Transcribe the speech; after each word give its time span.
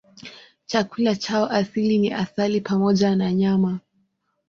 Chakula 0.65 1.15
chao 1.15 1.47
asili 1.49 1.97
ni 1.97 2.13
asali 2.13 2.61
pamoja 2.61 3.15
na 3.15 3.33
nyama. 3.33 3.79